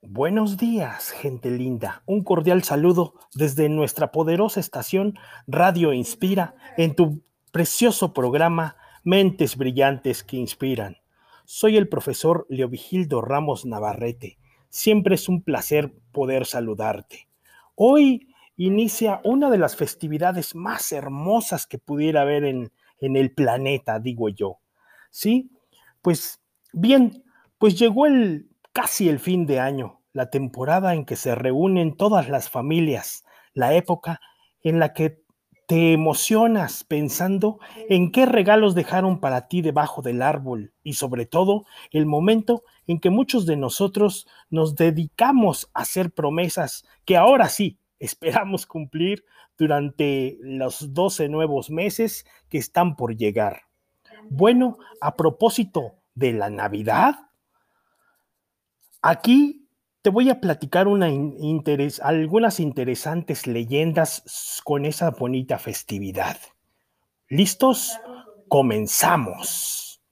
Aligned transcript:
Buenos 0.00 0.56
días, 0.56 1.10
gente 1.12 1.50
linda. 1.50 2.02
Un 2.06 2.24
cordial 2.24 2.64
saludo 2.64 3.14
desde 3.32 3.68
nuestra 3.68 4.10
poderosa 4.10 4.58
estación 4.58 5.16
Radio 5.46 5.92
Inspira 5.92 6.56
en 6.76 6.96
tu 6.96 7.22
precioso 7.52 8.12
programa 8.12 8.76
Mentes 9.04 9.56
Brillantes 9.56 10.24
que 10.24 10.38
Inspiran. 10.38 10.96
Soy 11.44 11.76
el 11.76 11.88
profesor 11.88 12.44
Leovigildo 12.48 13.20
Ramos 13.20 13.64
Navarrete. 13.64 14.38
Siempre 14.70 15.14
es 15.14 15.28
un 15.28 15.42
placer 15.42 15.92
poder 16.10 16.46
saludarte. 16.46 17.28
Hoy 17.76 18.28
inicia 18.56 19.20
una 19.22 19.50
de 19.50 19.58
las 19.58 19.76
festividades 19.76 20.56
más 20.56 20.90
hermosas 20.90 21.68
que 21.68 21.78
pudiera 21.78 22.22
haber 22.22 22.44
en, 22.44 22.72
en 22.98 23.16
el 23.16 23.32
planeta, 23.32 24.00
digo 24.00 24.28
yo. 24.28 24.61
¿Sí? 25.12 25.52
Pues 26.00 26.40
bien, 26.72 27.22
pues 27.58 27.78
llegó 27.78 28.06
el 28.06 28.48
casi 28.72 29.08
el 29.08 29.20
fin 29.20 29.46
de 29.46 29.60
año 29.60 30.02
la 30.12 30.30
temporada 30.30 30.94
en 30.94 31.04
que 31.04 31.16
se 31.16 31.34
reúnen 31.34 31.96
todas 31.96 32.28
las 32.28 32.50
familias, 32.50 33.24
la 33.54 33.74
época 33.74 34.20
en 34.62 34.78
la 34.78 34.92
que 34.92 35.22
te 35.66 35.92
emocionas 35.92 36.84
pensando 36.84 37.58
en 37.88 38.10
qué 38.10 38.26
regalos 38.26 38.74
dejaron 38.74 39.20
para 39.20 39.48
ti 39.48 39.62
debajo 39.62 40.02
del 40.02 40.20
árbol 40.20 40.74
y 40.82 40.94
sobre 40.94 41.24
todo 41.24 41.64
el 41.92 42.04
momento 42.04 42.62
en 42.86 43.00
que 43.00 43.10
muchos 43.10 43.46
de 43.46 43.56
nosotros 43.56 44.26
nos 44.50 44.74
dedicamos 44.74 45.70
a 45.72 45.82
hacer 45.82 46.10
promesas 46.10 46.84
que 47.04 47.16
ahora 47.16 47.48
sí 47.48 47.78
esperamos 47.98 48.66
cumplir 48.66 49.24
durante 49.56 50.36
los 50.40 50.92
12 50.92 51.28
nuevos 51.28 51.70
meses 51.70 52.26
que 52.48 52.58
están 52.58 52.96
por 52.96 53.16
llegar. 53.16 53.62
Bueno, 54.30 54.78
a 55.00 55.16
propósito 55.16 55.96
de 56.14 56.32
la 56.32 56.50
Navidad, 56.50 57.30
aquí 59.00 59.68
te 60.02 60.10
voy 60.10 60.30
a 60.30 60.40
platicar 60.40 60.88
algunas 62.02 62.60
interesantes 62.60 63.46
leyendas 63.46 64.60
con 64.64 64.84
esa 64.84 65.10
bonita 65.10 65.58
festividad. 65.58 66.36
¿Listos? 67.28 67.98
Comenzamos. 68.48 70.02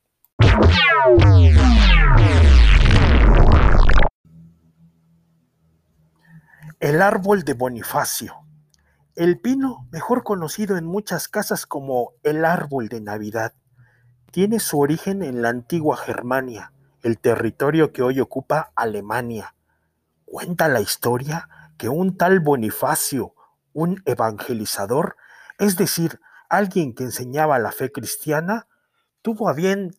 El 6.79 7.03
árbol 7.03 7.43
de 7.43 7.53
Bonifacio. 7.55 8.37
El 9.17 9.41
pino, 9.41 9.89
mejor 9.91 10.23
conocido 10.23 10.79
en 10.79 10.87
muchas 10.87 11.29
casas 11.29 11.67
como 11.67 12.13
el 12.23 12.45
árbol 12.45 12.89
de 12.89 13.03
Navidad, 13.03 13.55
tiene 14.31 14.61
su 14.61 14.79
origen 14.79 15.23
en 15.23 15.43
la 15.43 15.49
antigua 15.49 15.97
Germania, 15.97 16.73
el 17.03 17.19
territorio 17.19 17.93
que 17.93 18.03
hoy 18.03 18.21
ocupa 18.21 18.73
Alemania 18.75 19.55
Cuenta 20.31 20.69
la 20.69 20.81
historia 20.81 21.49
que 21.77 21.89
un 21.89 22.17
tal 22.17 22.39
Bonifacio, 22.39 23.35
un 23.73 24.01
evangelizador, 24.05 25.17
es 25.59 25.77
decir, 25.77 26.21
alguien 26.49 26.95
que 26.95 27.03
enseñaba 27.03 27.59
la 27.59 27.73
fe 27.73 27.91
cristiana, 27.91 28.69
tuvo 29.23 29.49
a 29.49 29.55
bien 29.55 29.91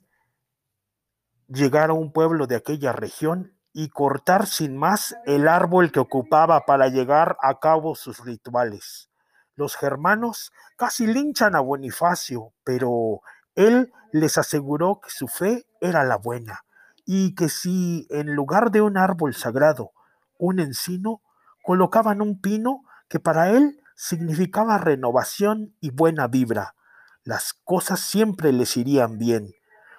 llegar 1.50 1.90
a 1.90 1.94
un 1.94 2.14
pueblo 2.14 2.48
de 2.48 2.56
aquella 2.56 2.94
región 2.94 3.58
y 3.74 3.90
cortar 3.90 4.48
sin 4.48 4.78
más 4.78 5.18
el 5.26 5.50
árbol 5.50 5.92
que 5.92 6.00
ocupaba 6.00 6.66
para 6.66 6.88
llegar 6.88 7.36
a 7.42 7.59
cabo 7.59 7.96
sus 7.96 8.24
rituales. 8.24 9.09
Los 9.58 9.76
germanos 9.76 10.54
casi 10.78 11.08
linchan 11.08 11.58
a 11.58 11.59
Bonifacio, 11.59 12.54
pero 12.64 13.20
él 13.56 13.92
les 14.12 14.38
aseguró 14.38 15.00
que 15.02 15.09
su 15.09 15.28
fe 15.28 15.66
era 15.80 16.04
la 16.04 16.17
buena 16.17 16.66
y 17.06 17.36
que 17.36 17.50
si 17.50 18.08
en 18.09 18.36
lugar 18.36 18.72
de 18.72 18.81
un 18.81 18.98
árbol 18.98 19.34
sagrado 19.34 19.92
un 20.38 20.59
encino, 20.59 21.22
colocaban 21.64 22.22
un 22.22 22.41
pino 22.41 22.84
que 23.08 23.19
para 23.19 23.52
él 23.52 23.80
significaba 23.96 24.80
renovación 24.80 25.75
y 25.80 25.91
buena 25.91 26.28
vibra. 26.28 26.75
Las 27.24 27.53
cosas 27.63 28.00
siempre 28.00 28.52
les 28.52 28.75
irían 28.75 29.19
bien. 29.19 29.53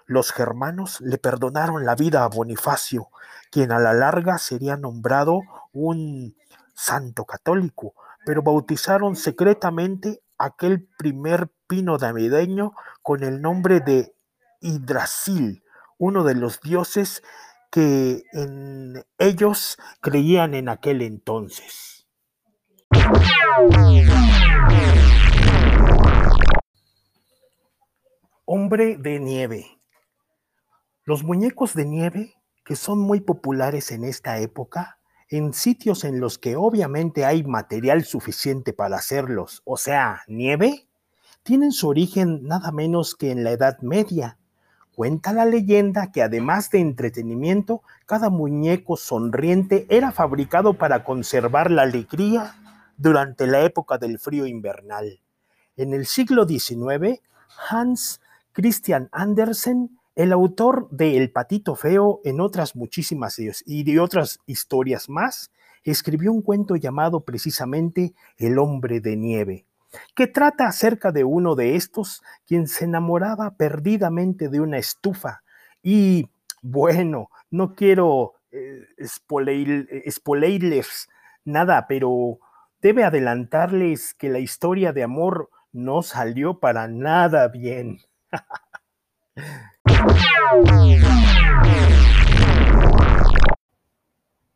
Los 0.06 0.32
germanos 0.32 1.00
le 1.00 1.18
perdonaron 1.18 1.84
la 1.84 1.94
vida 1.94 2.24
a 2.24 2.28
Bonifacio, 2.28 3.08
quien 3.52 3.70
a 3.70 3.78
la 3.78 3.92
larga 3.92 4.38
sería 4.38 4.76
nombrado 4.76 5.42
un 5.72 6.34
santo 6.74 7.24
católico, 7.24 7.94
pero 8.26 8.42
bautizaron 8.42 9.14
secretamente 9.14 10.20
aquel 10.38 10.88
primer 10.98 11.48
pino 11.72 11.96
navideño 11.96 12.74
con 13.00 13.24
el 13.24 13.40
nombre 13.40 13.80
de 13.80 14.14
Hidrasil, 14.60 15.64
uno 15.96 16.22
de 16.22 16.34
los 16.34 16.60
dioses 16.60 17.22
que 17.70 18.24
en 18.34 19.02
ellos 19.16 19.78
creían 20.02 20.52
en 20.52 20.68
aquel 20.68 21.00
entonces. 21.00 22.06
Hombre 28.44 28.98
de 28.98 29.18
nieve. 29.18 29.80
Los 31.04 31.24
muñecos 31.24 31.72
de 31.72 31.86
nieve, 31.86 32.34
que 32.66 32.76
son 32.76 32.98
muy 32.98 33.22
populares 33.22 33.92
en 33.92 34.04
esta 34.04 34.36
época, 34.40 34.98
en 35.30 35.54
sitios 35.54 36.04
en 36.04 36.20
los 36.20 36.36
que 36.38 36.54
obviamente 36.54 37.24
hay 37.24 37.44
material 37.44 38.04
suficiente 38.04 38.74
para 38.74 38.96
hacerlos, 38.96 39.62
o 39.64 39.78
sea, 39.78 40.20
nieve, 40.26 40.90
tienen 41.42 41.72
su 41.72 41.88
origen 41.88 42.44
nada 42.44 42.70
menos 42.72 43.14
que 43.14 43.30
en 43.30 43.44
la 43.44 43.50
Edad 43.50 43.80
Media, 43.80 44.38
Cuenta 44.94 45.32
la 45.32 45.46
leyenda 45.46 46.12
que 46.12 46.22
además 46.22 46.70
de 46.70 46.78
entretenimiento, 46.80 47.80
cada 48.04 48.28
muñeco 48.28 48.98
sonriente 48.98 49.86
era 49.88 50.12
fabricado 50.12 50.74
para 50.74 51.02
conservar 51.02 51.70
la 51.70 51.82
alegría 51.82 52.54
durante 52.98 53.46
la 53.46 53.62
época 53.62 53.96
del 53.96 54.18
frío 54.18 54.46
invernal. 54.46 55.22
En 55.76 55.94
el 55.94 56.04
siglo 56.04 56.46
XIX, 56.46 57.22
Hans 57.70 58.20
Christian 58.52 59.08
Andersen, 59.12 59.98
el 60.14 60.30
autor 60.30 60.90
de 60.90 61.16
El 61.16 61.32
patito 61.32 61.74
feo 61.74 62.20
en 62.22 62.42
otras 62.42 62.76
muchísimas 62.76 63.38
y 63.64 63.82
de 63.84 63.98
otras 63.98 64.40
historias 64.44 65.08
más, 65.08 65.50
escribió 65.84 66.32
un 66.32 66.42
cuento 66.42 66.76
llamado 66.76 67.20
precisamente 67.24 68.14
El 68.36 68.58
hombre 68.58 69.00
de 69.00 69.16
nieve 69.16 69.66
que 70.14 70.26
trata 70.26 70.66
acerca 70.66 71.12
de 71.12 71.24
uno 71.24 71.54
de 71.54 71.76
estos 71.76 72.22
quien 72.46 72.66
se 72.66 72.84
enamoraba 72.84 73.56
perdidamente 73.56 74.48
de 74.48 74.60
una 74.60 74.78
estufa. 74.78 75.42
Y 75.82 76.30
bueno, 76.62 77.30
no 77.50 77.74
quiero 77.74 78.34
eh, 78.50 78.86
nada, 81.44 81.86
pero 81.88 82.38
debe 82.80 83.04
adelantarles 83.04 84.14
que 84.14 84.28
la 84.28 84.38
historia 84.38 84.92
de 84.92 85.02
amor 85.02 85.50
no 85.72 86.02
salió 86.02 86.60
para 86.60 86.86
nada 86.88 87.48
bien. 87.48 87.98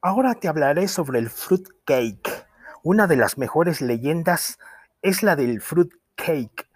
Ahora 0.02 0.34
te 0.34 0.48
hablaré 0.48 0.88
sobre 0.88 1.18
el 1.18 1.30
fruit 1.30 1.66
cake, 1.84 2.46
una 2.82 3.06
de 3.06 3.16
las 3.16 3.38
mejores 3.38 3.80
leyendas 3.80 4.58
es 5.06 5.22
la 5.22 5.36
del 5.36 5.60
fruit 5.60 5.92
cake, 6.16 6.68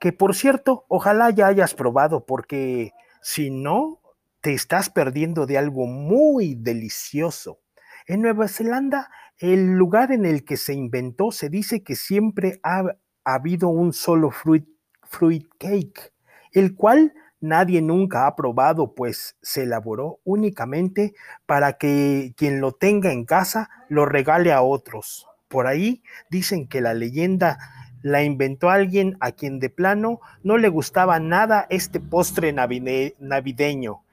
que 0.00 0.12
por 0.12 0.34
cierto, 0.34 0.86
ojalá 0.88 1.30
ya 1.30 1.46
hayas 1.46 1.74
probado, 1.74 2.24
porque 2.24 2.92
si 3.20 3.50
no, 3.50 4.00
te 4.40 4.54
estás 4.54 4.88
perdiendo 4.88 5.44
de 5.44 5.58
algo 5.58 5.86
muy 5.86 6.54
delicioso. 6.54 7.60
En 8.06 8.22
Nueva 8.22 8.48
Zelanda, 8.48 9.10
el 9.38 9.74
lugar 9.74 10.10
en 10.10 10.24
el 10.24 10.44
que 10.44 10.56
se 10.56 10.72
inventó 10.72 11.32
se 11.32 11.50
dice 11.50 11.82
que 11.82 11.96
siempre 11.96 12.60
ha, 12.62 12.96
habido 13.24 13.68
un 13.68 13.92
solo 13.92 14.30
fruit, 14.30 14.66
fruit 15.02 15.46
cake, 15.58 16.14
el 16.52 16.74
cual 16.74 17.12
nadie 17.40 17.82
nunca 17.82 18.26
ha 18.26 18.34
probado, 18.34 18.94
pues 18.94 19.36
se 19.42 19.64
elaboró 19.64 20.20
únicamente 20.24 21.14
para 21.44 21.74
que 21.74 22.32
quien 22.36 22.62
lo 22.62 22.72
tenga 22.72 23.12
en 23.12 23.26
casa 23.26 23.68
lo 23.90 24.06
regale 24.06 24.50
a 24.50 24.62
otros. 24.62 25.29
Por 25.50 25.66
ahí 25.66 26.04
dicen 26.30 26.68
que 26.68 26.80
la 26.80 26.94
leyenda 26.94 27.58
la 28.02 28.22
inventó 28.22 28.70
alguien 28.70 29.16
a 29.18 29.32
quien 29.32 29.58
de 29.58 29.68
plano 29.68 30.20
no 30.44 30.58
le 30.58 30.68
gustaba 30.68 31.18
nada 31.18 31.66
este 31.70 31.98
postre 31.98 32.52
navideño, 32.52 34.04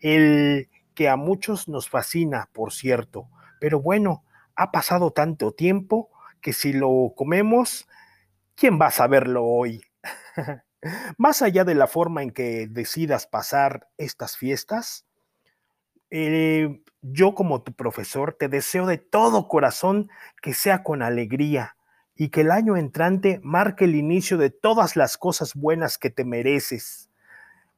el 0.00 0.70
que 0.94 1.10
a 1.10 1.16
muchos 1.16 1.68
nos 1.68 1.90
fascina, 1.90 2.48
por 2.54 2.72
cierto. 2.72 3.28
Pero 3.60 3.82
bueno, 3.82 4.24
ha 4.54 4.72
pasado 4.72 5.10
tanto 5.10 5.52
tiempo 5.52 6.08
que 6.40 6.54
si 6.54 6.72
lo 6.72 7.12
comemos, 7.14 7.86
¿quién 8.54 8.80
va 8.80 8.86
a 8.86 8.90
saberlo 8.90 9.44
hoy? 9.44 9.82
Más 11.18 11.42
allá 11.42 11.64
de 11.64 11.74
la 11.74 11.88
forma 11.88 12.22
en 12.22 12.30
que 12.30 12.68
decidas 12.68 13.26
pasar 13.26 13.88
estas 13.98 14.38
fiestas, 14.38 15.05
eh, 16.10 16.82
yo 17.02 17.34
como 17.34 17.62
tu 17.62 17.72
profesor 17.72 18.36
te 18.38 18.48
deseo 18.48 18.86
de 18.86 18.98
todo 18.98 19.48
corazón 19.48 20.08
que 20.42 20.54
sea 20.54 20.82
con 20.82 21.02
alegría 21.02 21.76
y 22.16 22.30
que 22.30 22.40
el 22.42 22.50
año 22.50 22.76
entrante 22.76 23.40
marque 23.42 23.84
el 23.84 23.94
inicio 23.94 24.38
de 24.38 24.50
todas 24.50 24.96
las 24.96 25.18
cosas 25.18 25.54
buenas 25.54 25.98
que 25.98 26.10
te 26.10 26.24
mereces. 26.24 27.10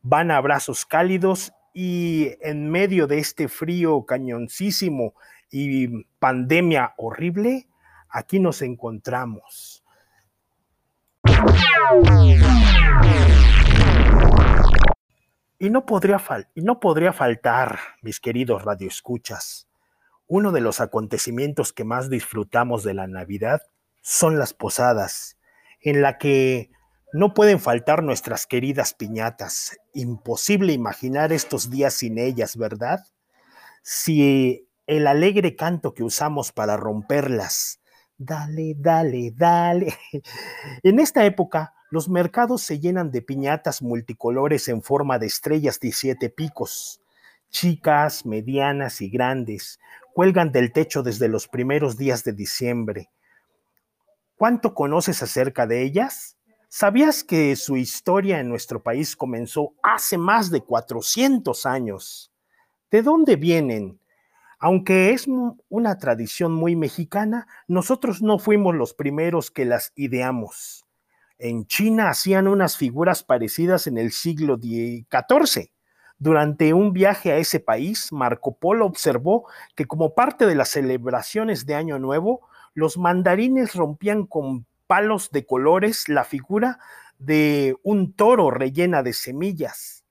van 0.00 0.30
abrazos 0.30 0.86
cálidos 0.86 1.52
y 1.74 2.30
en 2.40 2.70
medio 2.70 3.06
de 3.06 3.18
este 3.18 3.48
frío 3.48 4.04
cañoncísimo 4.06 5.14
y 5.50 6.04
pandemia 6.18 6.94
horrible, 6.96 7.68
aquí 8.08 8.40
nos 8.40 8.62
encontramos. 8.62 9.84
Y 15.60 15.70
no 15.70 15.84
podría, 15.86 16.20
faltar, 17.12 17.78
mis 18.00 18.20
queridos 18.20 18.64
radioescuchas, 18.64 19.68
uno 20.28 20.52
de 20.52 20.60
los 20.60 20.80
acontecimientos 20.80 21.72
que 21.72 21.82
más 21.82 22.08
disfrutamos 22.08 22.84
de 22.84 22.94
la 22.94 23.08
Navidad 23.08 23.62
son 24.00 24.38
las 24.38 24.54
posadas, 24.54 25.36
en 25.80 26.00
la 26.00 26.16
que 26.18 26.70
no 27.12 27.34
pueden 27.34 27.58
faltar 27.58 28.04
nuestras 28.04 28.46
queridas 28.46 28.94
piñatas. 28.94 29.76
Imposible 29.94 30.72
imaginar 30.72 31.32
estos 31.32 31.70
días 31.70 31.94
sin 31.94 32.18
ellas, 32.18 32.56
¿verdad? 32.56 33.00
Si 33.82 34.68
el 34.86 35.08
alegre 35.08 35.56
canto 35.56 35.92
que 35.92 36.04
usamos 36.04 36.52
para 36.52 36.76
romperlas, 36.76 37.80
dale, 38.16 38.74
dale, 38.76 39.32
dale. 39.34 39.96
En 40.84 41.00
esta 41.00 41.24
época, 41.24 41.74
los 41.90 42.08
mercados 42.08 42.62
se 42.62 42.80
llenan 42.80 43.10
de 43.10 43.22
piñatas 43.22 43.80
multicolores 43.82 44.68
en 44.68 44.82
forma 44.82 45.18
de 45.18 45.26
estrellas 45.26 45.80
de 45.80 45.92
siete 45.92 46.28
picos. 46.28 47.00
Chicas, 47.50 48.26
medianas 48.26 49.00
y 49.00 49.08
grandes 49.08 49.80
cuelgan 50.12 50.52
del 50.52 50.72
techo 50.72 51.02
desde 51.02 51.28
los 51.28 51.48
primeros 51.48 51.96
días 51.96 52.24
de 52.24 52.32
diciembre. 52.32 53.08
¿Cuánto 54.36 54.74
conoces 54.74 55.22
acerca 55.22 55.66
de 55.66 55.82
ellas? 55.82 56.36
¿Sabías 56.68 57.24
que 57.24 57.56
su 57.56 57.76
historia 57.76 58.40
en 58.40 58.48
nuestro 58.48 58.82
país 58.82 59.16
comenzó 59.16 59.74
hace 59.82 60.18
más 60.18 60.50
de 60.50 60.60
400 60.60 61.64
años? 61.64 62.30
¿De 62.90 63.02
dónde 63.02 63.36
vienen? 63.36 63.98
Aunque 64.58 65.12
es 65.12 65.26
una 65.68 65.98
tradición 65.98 66.52
muy 66.52 66.76
mexicana, 66.76 67.46
nosotros 67.66 68.20
no 68.20 68.38
fuimos 68.38 68.74
los 68.74 68.92
primeros 68.92 69.50
que 69.50 69.64
las 69.64 69.92
ideamos. 69.94 70.87
En 71.38 71.66
China 71.66 72.10
hacían 72.10 72.48
unas 72.48 72.76
figuras 72.76 73.22
parecidas 73.22 73.86
en 73.86 73.96
el 73.96 74.10
siglo 74.10 74.58
XIV. 74.58 75.70
Durante 76.18 76.74
un 76.74 76.92
viaje 76.92 77.30
a 77.30 77.36
ese 77.36 77.60
país, 77.60 78.08
Marco 78.10 78.56
Polo 78.56 78.86
observó 78.86 79.46
que 79.76 79.86
como 79.86 80.14
parte 80.16 80.46
de 80.46 80.56
las 80.56 80.70
celebraciones 80.70 81.64
de 81.64 81.76
Año 81.76 82.00
Nuevo, 82.00 82.48
los 82.74 82.98
mandarines 82.98 83.76
rompían 83.76 84.26
con 84.26 84.66
palos 84.88 85.30
de 85.30 85.46
colores 85.46 86.08
la 86.08 86.24
figura 86.24 86.80
de 87.18 87.76
un 87.84 88.14
toro 88.14 88.50
rellena 88.50 89.04
de 89.04 89.12
semillas. 89.12 90.04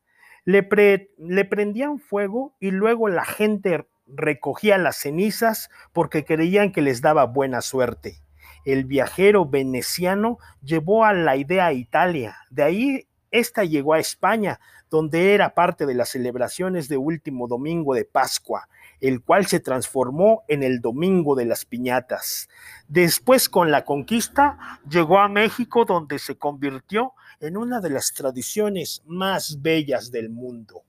Le, 0.45 0.69
le 1.18 1.45
prendían 1.45 2.00
fuego 2.00 2.56
y 2.62 2.71
luego 2.71 3.09
la 3.09 3.25
gente 3.25 3.85
recogía 4.06 4.77
las 4.77 4.95
cenizas 4.95 5.69
porque 5.91 6.23
creían 6.23 6.71
que 6.71 6.81
les 6.81 7.01
daba 7.01 7.25
buena 7.25 7.59
suerte. 7.59 8.21
El 8.67 8.83
viajero 8.83 9.45
veneciano 9.45 10.39
llevó 10.61 11.05
a 11.05 11.13
la 11.13 11.37
idea 11.37 11.67
a 11.67 11.71
Italia, 11.71 12.35
de 12.49 12.63
ahí 12.63 13.07
esta 13.31 13.63
llegó 13.63 13.93
a 13.93 13.99
España, 13.99 14.59
donde 14.89 15.33
era 15.33 15.53
parte 15.53 15.85
de 15.85 15.93
las 15.93 16.09
celebraciones 16.09 16.89
de 16.89 16.97
último 16.97 17.47
domingo 17.47 17.93
de 17.95 18.03
Pascua, 18.03 18.67
el 18.99 19.21
cual 19.21 19.45
se 19.45 19.61
transformó 19.61 20.43
en 20.49 20.63
el 20.63 20.81
Domingo 20.81 21.33
de 21.33 21.45
las 21.45 21.63
Piñatas. 21.63 22.49
Después, 22.89 23.47
con 23.47 23.71
la 23.71 23.85
conquista, 23.85 24.81
llegó 24.89 25.19
a 25.19 25.29
México, 25.29 25.85
donde 25.85 26.19
se 26.19 26.37
convirtió 26.37 27.13
en 27.39 27.55
una 27.55 27.79
de 27.79 27.91
las 27.91 28.13
tradiciones 28.13 29.01
más 29.05 29.61
bellas 29.61 30.11
del 30.11 30.29
mundo. 30.29 30.83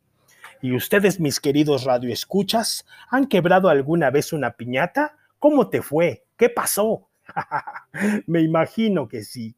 ¿Y 0.60 0.74
ustedes, 0.74 1.20
mis 1.20 1.38
queridos 1.38 1.84
radioescuchas, 1.84 2.86
han 3.08 3.28
quebrado 3.28 3.68
alguna 3.68 4.10
vez 4.10 4.32
una 4.32 4.56
piñata? 4.56 5.16
¿Cómo 5.38 5.68
te 5.68 5.80
fue? 5.80 6.24
¿Qué 6.36 6.48
pasó? 6.48 7.07
Me 8.26 8.40
imagino 8.42 9.08
que 9.08 9.22
sí. 9.24 9.56